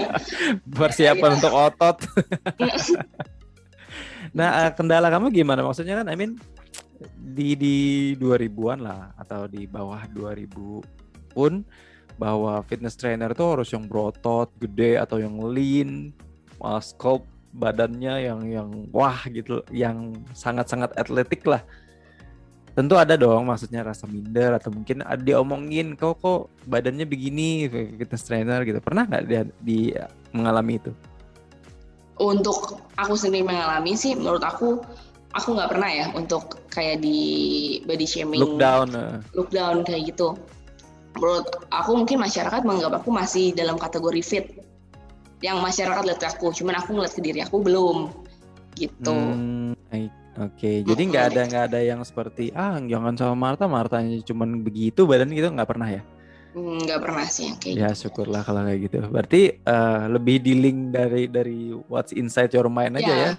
[0.78, 1.96] persiapan ya, untuk otot.
[4.34, 5.62] Nah kendala kamu gimana?
[5.62, 6.34] Maksudnya kan I mean
[7.14, 7.76] di di
[8.18, 10.50] 2000-an lah atau di bawah 2000
[11.34, 11.62] pun
[12.18, 16.14] bahwa fitness trainer tuh harus yang berotot gede atau yang lean,
[16.62, 21.62] uh, sculpt badannya yang yang wah gitu, yang sangat-sangat atletik lah.
[22.74, 28.26] Tentu ada dong maksudnya rasa minder atau mungkin ada diomongin kok kok badannya begini fitness
[28.26, 28.82] trainer gitu.
[28.82, 29.94] Pernah nggak dia di
[30.34, 30.90] mengalami itu?
[32.18, 34.82] Untuk aku sendiri mengalami sih menurut aku
[35.34, 37.18] aku nggak pernah ya untuk kayak di
[37.84, 39.18] body shaming look down uh.
[39.34, 40.38] look down kayak gitu
[41.18, 44.46] menurut aku mungkin masyarakat menganggap aku masih dalam kategori fit
[45.42, 48.10] yang masyarakat lihat ke aku cuman aku ngeliat ke diri aku belum
[48.78, 49.74] gitu hmm,
[50.38, 50.76] oke okay.
[50.82, 55.30] jadi nggak ada nggak ada yang seperti ah jangan sama Marta Martanya cuman begitu badan
[55.30, 56.02] gitu nggak pernah ya
[56.54, 58.08] hmm, nggak pernah sih kayak ya gitu.
[58.08, 63.06] syukurlah kalau kayak gitu berarti uh, lebih dealing dari dari what's inside your mind aja
[63.06, 63.32] ya, ya?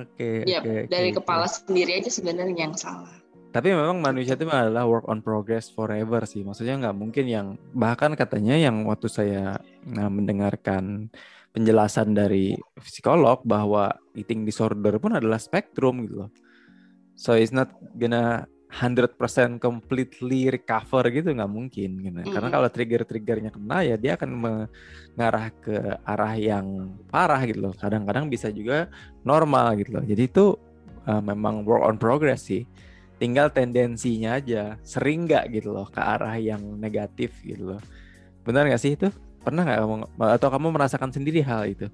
[0.00, 1.56] oke okay, yep, okay, dari okay, kepala okay.
[1.64, 6.46] sendiri aja sebenarnya yang salah tapi memang manusia itu adalah work on progress forever sih.
[6.46, 11.10] Maksudnya nggak mungkin yang bahkan katanya yang waktu saya nah, mendengarkan
[11.50, 16.30] penjelasan dari psikolog bahwa eating disorder pun adalah spektrum gitu loh.
[17.18, 19.18] So it's not gonna 100%
[19.58, 22.18] completely recover gitu nggak mungkin gitu.
[22.22, 22.30] Mm.
[22.30, 25.74] Karena kalau trigger-triggernya kena ya dia akan mengarah ke
[26.06, 27.74] arah yang parah gitu loh.
[27.74, 28.86] Kadang-kadang bisa juga
[29.26, 30.04] normal gitu loh.
[30.06, 30.54] Jadi itu
[31.10, 32.62] uh, memang work on progress sih
[33.20, 37.82] tinggal tendensinya aja sering nggak gitu loh ke arah yang negatif gitu loh
[38.48, 39.94] benar nggak sih itu pernah nggak kamu
[40.36, 41.88] atau kamu merasakan sendiri hal itu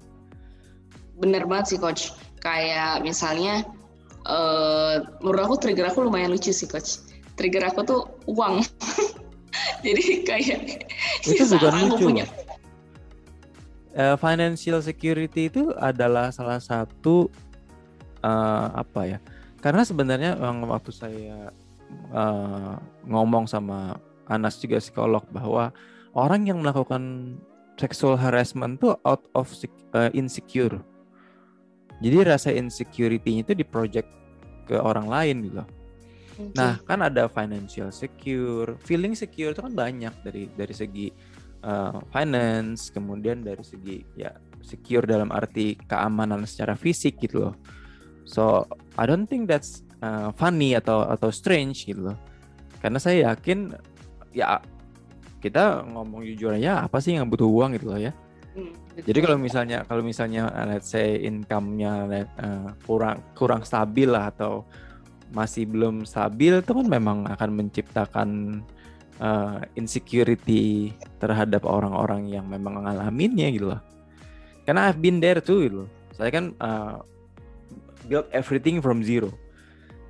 [1.17, 2.13] bener banget sih coach.
[2.39, 3.65] Kayak misalnya,
[4.29, 7.01] uh, menurut aku trigger aku lumayan lucu sih coach.
[7.35, 8.61] Trigger aku tuh uang.
[9.85, 10.85] Jadi kayak
[11.25, 12.25] itu bukan lucu punya...
[13.97, 17.33] Uh, financial security itu adalah salah satu
[18.21, 19.19] uh, apa ya?
[19.57, 20.37] Karena sebenarnya
[20.69, 21.49] waktu saya
[22.13, 22.77] uh,
[23.09, 23.97] ngomong sama
[24.29, 25.73] Anas juga psikolog bahwa
[26.17, 27.37] orang yang melakukan
[27.77, 29.45] sexual harassment tuh out of
[29.93, 30.81] uh, insecure.
[32.01, 34.09] Jadi rasa insecurity itu diproject
[34.65, 35.63] ke orang lain gitu.
[36.37, 36.53] Okay.
[36.53, 41.07] Nah, kan ada financial secure, feeling secure itu kan banyak dari dari segi
[41.65, 47.55] uh, finance, kemudian dari segi ya secure dalam arti keamanan secara fisik gitu loh.
[48.27, 48.67] So,
[48.99, 52.17] I don't think that's uh, funny atau atau strange gitu loh.
[52.85, 53.73] Karena saya yakin
[54.37, 54.61] ya
[55.47, 58.11] kita ngomong jujur aja apa sih yang butuh uang gitu loh ya.
[58.57, 62.09] Hmm, Jadi kalau misalnya kalau misalnya let's say income-nya
[62.41, 64.65] uh, kurang kurang stabil lah atau
[65.29, 68.29] masih belum stabil itu kan memang akan menciptakan
[69.19, 73.81] uh, insecurity terhadap orang-orang yang memang ngalaminnya gitu loh.
[74.65, 75.77] Karena I've been there too gitu.
[75.85, 75.89] Loh.
[76.15, 76.99] Saya kan uh,
[78.09, 79.29] build everything from zero.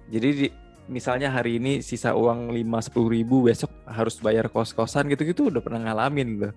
[0.08, 0.48] Jadi di,
[0.88, 5.84] misalnya hari ini sisa uang 5 10 ribu besok harus bayar kos-kosan gitu-gitu udah pernah
[5.92, 6.50] ngalamin gitu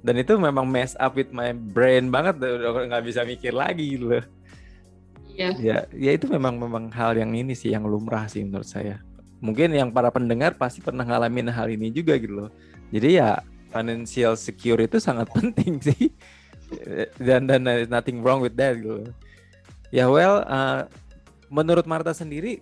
[0.00, 4.20] dan itu memang mess up with my brain banget udah nggak bisa mikir lagi gitu
[5.40, 5.50] Iya.
[5.56, 9.00] Ya, ya itu memang memang hal yang ini sih yang lumrah sih menurut saya.
[9.40, 12.50] Mungkin yang para pendengar pasti pernah ngalamin hal ini juga gitu loh.
[12.92, 13.40] Jadi ya
[13.72, 16.12] financial secure itu sangat penting sih.
[17.16, 19.08] Dan dan nothing wrong with that gitu.
[19.88, 20.86] Ya well, uh,
[21.48, 22.60] menurut Marta sendiri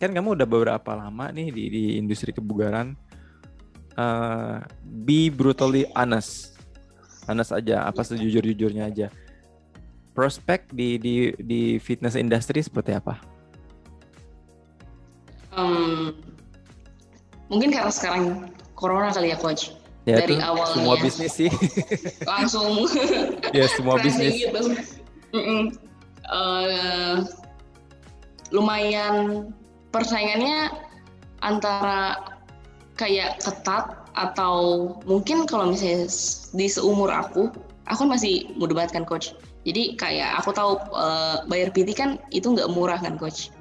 [0.00, 2.96] kan kamu udah beberapa lama nih di, di industri kebugaran.
[4.00, 4.64] Uh,
[5.04, 6.56] be brutally honest.
[7.28, 9.12] Honest aja apa sejujur jujurnya aja.
[10.16, 13.20] Prospek di di di fitness industry seperti apa?
[15.52, 16.16] Um,
[17.52, 19.76] mungkin karena sekarang corona kali ya coach.
[20.08, 21.52] Ya, dari awal semua bisnis sih.
[22.30, 22.88] Langsung.
[23.56, 24.48] Ya semua bisnis.
[24.48, 24.62] gitu.
[25.36, 25.62] mm -mm.
[26.30, 27.26] Uh,
[28.54, 29.50] lumayan
[29.90, 30.70] persaingannya
[31.42, 32.18] antara
[32.98, 36.10] kayak ketat atau mungkin kalau misalnya
[36.52, 37.48] di seumur aku,
[37.86, 39.32] aku kan masih muda banget kan coach.
[39.64, 43.52] Jadi kayak aku tahu uh, bayar PT kan itu nggak murah kan coach.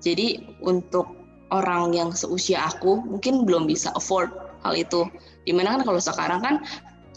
[0.00, 1.06] Jadi untuk
[1.50, 4.30] orang yang seusia aku mungkin belum bisa afford
[4.62, 5.06] hal itu.
[5.44, 6.54] Di mana kan kalau sekarang kan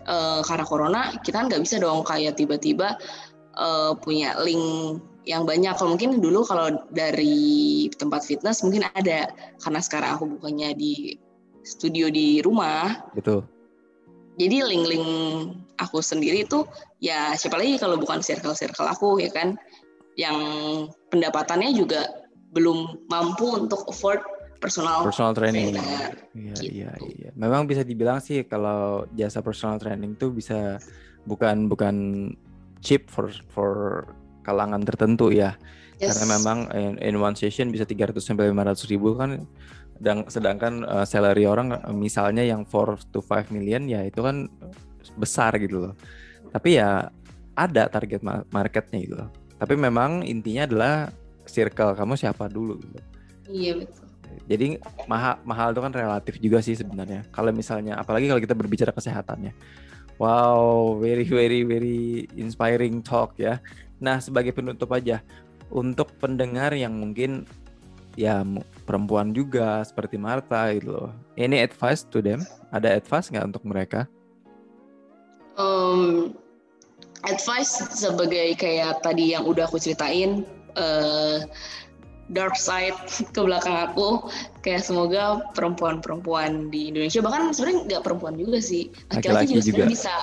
[0.10, 2.98] uh, karena corona kita nggak bisa dong kayak tiba-tiba
[3.58, 5.74] uh, punya link yang banyak.
[5.76, 9.32] Kalau mungkin dulu kalau dari tempat fitness mungkin ada
[9.64, 11.16] karena sekarang aku bukannya di
[11.64, 13.08] studio di rumah.
[13.16, 13.48] Betul.
[14.36, 15.08] Jadi link-link
[15.78, 16.66] aku sendiri itu
[16.98, 19.56] ya siapa lagi kalau bukan circle-circle aku ya kan
[20.18, 20.38] yang
[21.14, 24.22] pendapatannya juga belum mampu untuk afford
[24.58, 25.76] personal personal training.
[25.76, 26.62] Iya, gitu.
[26.70, 27.30] iya, iya.
[27.36, 30.82] Memang bisa dibilang sih kalau jasa personal training tuh bisa
[31.28, 31.96] bukan bukan
[32.84, 34.04] cheap for for
[34.44, 35.56] kalangan tertentu ya.
[35.98, 36.20] Yes.
[36.20, 39.48] Karena memang in, in one session bisa 300 sampai 500 ribu kan
[40.04, 44.52] dan sedangkan uh, salary orang misalnya yang 4 to 5 million ya itu kan
[45.16, 45.94] besar gitu loh.
[46.52, 47.08] Tapi ya
[47.56, 49.30] ada target marketnya gitu loh.
[49.58, 50.94] Tapi memang intinya adalah
[51.48, 53.00] circle kamu siapa dulu gitu.
[53.48, 54.08] Iya betul.
[54.50, 57.24] Jadi mahal mahal itu kan relatif juga sih sebenarnya.
[57.32, 59.54] Kalau misalnya apalagi kalau kita berbicara kesehatannya.
[60.22, 63.62] Wow, very very very inspiring talk ya.
[64.04, 65.24] Nah, sebagai penutup aja,
[65.72, 67.48] untuk pendengar yang mungkin
[68.20, 68.46] ya
[68.86, 71.10] perempuan juga seperti Marta gitu loh.
[71.40, 72.44] Ini advice to them?
[72.76, 74.06] Ada advice nggak untuk mereka?
[75.56, 76.36] Um,
[77.26, 80.46] advice sebagai kayak tadi yang udah aku ceritain,
[80.78, 81.42] uh,
[82.32, 82.96] dark side
[83.36, 84.30] ke belakang aku
[84.64, 90.14] kayak semoga perempuan-perempuan di Indonesia bahkan sebenarnya nggak perempuan juga sih laki-laki juga, juga bisa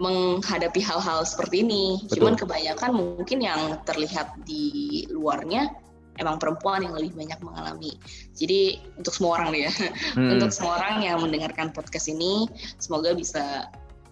[0.00, 2.00] menghadapi hal-hal seperti ini.
[2.08, 2.24] Betul.
[2.24, 5.68] Cuman kebanyakan mungkin yang terlihat di luarnya
[6.16, 7.92] emang perempuan yang lebih banyak mengalami.
[8.36, 9.72] Jadi untuk semua orang nih ya,
[10.16, 10.30] hmm.
[10.36, 12.48] untuk semua orang yang mendengarkan podcast ini,
[12.80, 13.68] semoga bisa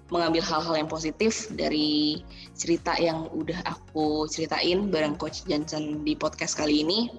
[0.08, 2.24] mengambil hal-hal yang positif dari
[2.56, 7.12] cerita yang udah aku ceritain bareng Coach Johnson di podcast kali ini.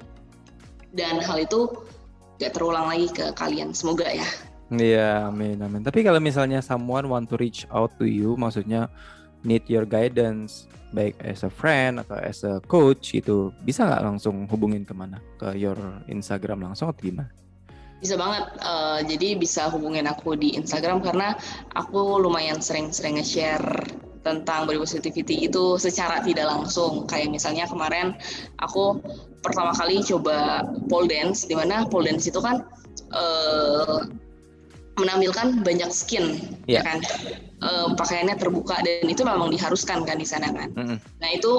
[0.90, 1.70] Dan hal itu
[2.42, 3.78] gak terulang lagi ke kalian.
[3.78, 4.26] Semoga ya.
[4.70, 5.82] Iya, amin, amin.
[5.82, 8.86] Tapi kalau misalnya someone want to reach out to you, maksudnya
[9.42, 14.46] need your guidance, baik as a friend atau as a coach itu, bisa nggak langsung
[14.46, 15.18] hubungin ke mana?
[15.42, 17.34] Ke your Instagram langsung atau gimana?
[17.98, 18.46] Bisa banget.
[18.62, 21.34] Uh, jadi bisa hubungin aku di Instagram karena
[21.74, 23.90] aku lumayan sering-sering nge-share
[24.22, 28.14] tentang body positivity itu secara tidak langsung kayak misalnya kemarin
[28.60, 29.00] aku
[29.40, 32.68] pertama kali coba pole dance di mana pole dance itu kan
[33.16, 34.04] uh,
[35.00, 36.84] menampilkan banyak skin yeah.
[36.84, 36.88] ya.
[36.88, 37.00] kan?
[37.60, 40.72] Uh, pakaiannya terbuka dan itu memang diharuskan kan di sana kan?
[40.76, 40.98] Mm -hmm.
[41.20, 41.52] nah itu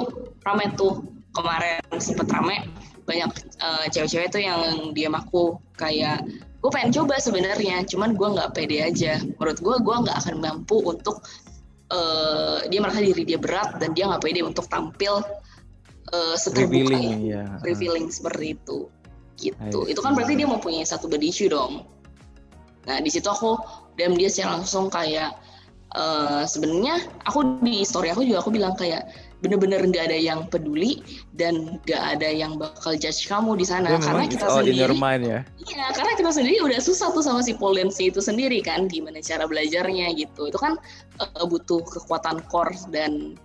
[0.44, 1.04] rame tuh.
[1.30, 2.66] Kemarin sempet rame
[3.06, 3.30] banyak
[3.62, 6.26] uh, cewek-cewek tuh yang diam aku kayak
[6.58, 9.22] gue pengen coba sebenarnya cuman gue nggak pede aja.
[9.38, 11.22] Menurut gue gue nggak akan mampu untuk
[11.94, 15.22] uh, dia merasa diri dia berat dan dia nggak pede untuk tampil
[16.10, 17.44] uh, seterbuka revealing, ya.
[17.62, 18.90] revealing seperti itu.
[19.38, 19.78] Gitu.
[19.86, 21.86] Itu kan berarti dia mempunyai satu body issue dong
[22.90, 23.54] nah di situ aku
[23.94, 25.38] dan dia secara langsung kayak
[25.94, 29.06] uh, sebenarnya aku di story aku juga aku bilang kayak
[29.40, 31.00] bener-bener nggak ada yang peduli
[31.32, 35.40] dan nggak ada yang bakal judge kamu di sana ya, karena kita sendiri mind, ya?
[35.64, 39.48] iya karena kita sendiri udah susah tuh sama si pole itu sendiri kan gimana cara
[39.48, 40.52] belajarnya gitu.
[40.52, 40.76] Itu kan
[41.24, 43.40] uh, butuh kekuatan core dan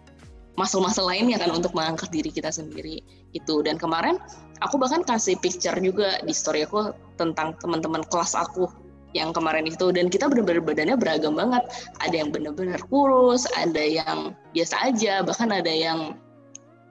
[0.60, 3.00] muscle-muscle lainnya kan untuk mengangkat diri kita sendiri
[3.32, 3.56] itu.
[3.64, 4.20] Dan kemarin
[4.60, 8.68] aku bahkan kasih picture juga di story aku tentang teman-teman kelas aku
[9.16, 11.64] yang kemarin itu dan kita benar-benar badannya beragam banget
[12.04, 16.20] ada yang benar-benar kurus ada yang biasa aja bahkan ada yang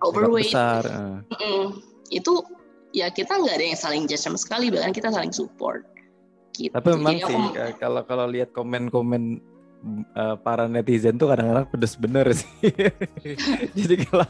[0.00, 0.88] overweight besar.
[0.88, 1.62] Mm -mm.
[2.08, 2.32] itu
[2.96, 5.84] ya kita nggak ada yang saling judge sama sekali bahkan kita saling support
[6.56, 6.72] gitu.
[6.72, 9.44] tapi memang Jadi sih aku, eh, kalau kalau lihat komen-komen
[10.16, 12.48] uh, para netizen tuh kadang-kadang pedes bener sih.
[13.78, 14.26] Jadi kalau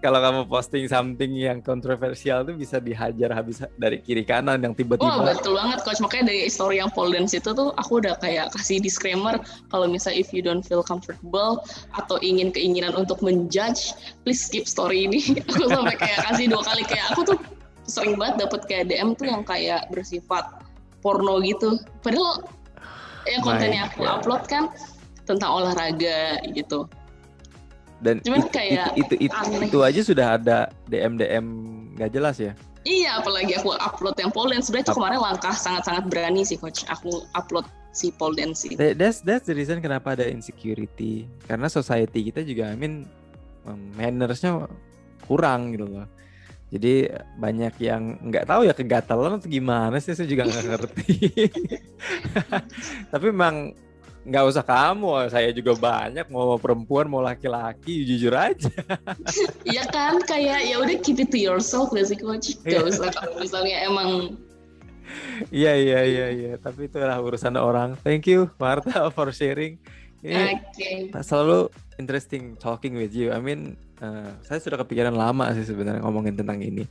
[0.00, 5.08] kalau kamu posting something yang kontroversial tuh bisa dihajar habis dari kiri kanan yang tiba-tiba.
[5.08, 8.52] Oh betul banget coach makanya dari story yang pole dance itu tuh aku udah kayak
[8.54, 9.36] kasih disclaimer
[9.68, 11.64] kalau misalnya if you don't feel comfortable
[11.96, 13.92] atau ingin keinginan untuk menjudge
[14.24, 15.20] please skip story ini.
[15.50, 17.38] aku sampai kayak kasih dua kali kayak aku tuh
[17.86, 20.66] sering banget dapet kayak DM tuh yang kayak bersifat
[21.00, 21.78] porno gitu.
[22.02, 22.42] Padahal
[23.28, 24.70] yang konten yang aku upload kan
[25.26, 26.86] tentang olahraga gitu.
[28.00, 31.46] Dan Cuman it, kayak itu itu, itu, itu aja sudah ada DM DM
[31.96, 32.52] nggak jelas ya?
[32.86, 34.70] Iya, apalagi aku upload yang pole dance.
[34.70, 36.86] Sebenarnya itu kemarin langkah sangat-sangat berani sih coach.
[36.86, 38.78] Aku upload si pole dance sih.
[38.78, 41.26] That's that's the reason kenapa ada insecurity.
[41.50, 43.10] Karena society kita juga, I mean,
[43.98, 44.70] mannersnya
[45.26, 46.06] kurang gitu loh.
[46.66, 47.06] Jadi
[47.38, 51.10] banyak yang nggak tahu ya kegatalan atau gimana sih saya juga nggak ngerti.
[53.14, 53.70] Tapi memang
[54.26, 58.66] nggak usah kamu, saya juga banyak mau perempuan mau laki-laki jujur aja.
[59.66, 62.58] Iya kan kayak ya udah keep it to yourself gak sih coach?
[62.66, 64.38] Gak usah kalau misalnya emang
[65.54, 67.94] Iya iya iya iya, tapi itu adalah urusan orang.
[68.02, 69.78] Thank you Marta for sharing.
[70.24, 71.12] Ini okay.
[71.20, 71.68] selalu
[72.00, 73.32] interesting talking with you.
[73.32, 76.84] I mean uh, saya sudah kepikiran lama sih sebenarnya ngomongin tentang ini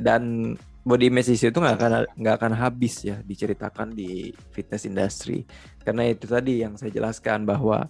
[0.00, 0.54] dan
[0.84, 5.44] body image issue itu nggak akan nggak akan habis ya diceritakan di fitness industry
[5.84, 7.88] karena itu tadi yang saya jelaskan bahwa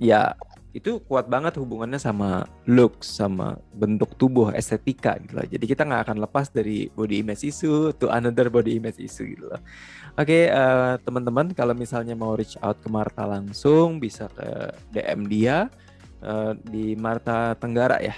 [0.00, 0.32] ya
[0.72, 5.44] itu kuat banget hubungannya sama look sama bentuk tubuh estetika gitu loh.
[5.44, 9.52] Jadi kita nggak akan lepas dari body image issue to another body image issue gitu
[9.52, 9.60] loh.
[10.16, 14.72] Oke, okay, uh, eh, teman-teman kalau misalnya mau reach out ke Marta langsung bisa ke
[14.96, 15.68] DM dia
[16.24, 18.16] uh, di Marta Tenggara ya.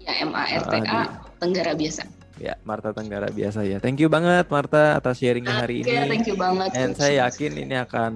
[0.00, 2.08] Ya M A R T A uh, Tenggara biasa.
[2.40, 3.76] Ya, Marta Tenggara biasa ya.
[3.76, 6.08] Thank you banget Marta atas sharingnya hari okay, ini.
[6.08, 6.72] thank you banget.
[6.72, 8.12] Dan saya yakin ini akan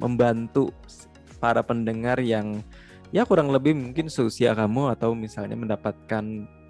[0.00, 0.72] membantu
[1.36, 2.64] para pendengar yang
[3.10, 6.24] ya kurang lebih mungkin seusia kamu atau misalnya mendapatkan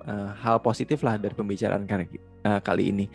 [0.07, 2.07] uh, hal positif lah dari pembicaraan kali,
[2.47, 3.07] uh, kali ini.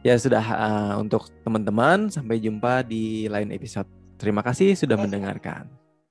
[0.00, 3.88] Ya sudah uh, untuk teman-teman sampai jumpa di lain episode.
[4.20, 5.79] Terima kasih sudah mendengarkan.